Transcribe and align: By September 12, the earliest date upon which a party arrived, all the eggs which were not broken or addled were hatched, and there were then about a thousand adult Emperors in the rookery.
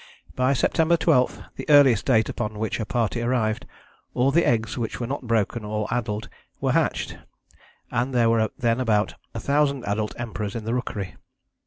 By 0.35 0.53
September 0.53 0.97
12, 0.97 1.43
the 1.57 1.69
earliest 1.69 2.07
date 2.07 2.27
upon 2.27 2.57
which 2.57 2.79
a 2.79 2.87
party 2.87 3.21
arrived, 3.21 3.67
all 4.15 4.31
the 4.31 4.47
eggs 4.47 4.75
which 4.75 4.99
were 4.99 5.05
not 5.05 5.27
broken 5.27 5.63
or 5.63 5.87
addled 5.93 6.27
were 6.59 6.71
hatched, 6.71 7.19
and 7.91 8.11
there 8.11 8.27
were 8.31 8.49
then 8.57 8.79
about 8.79 9.13
a 9.35 9.39
thousand 9.39 9.85
adult 9.85 10.15
Emperors 10.19 10.55
in 10.55 10.65
the 10.65 10.73
rookery. 10.73 11.17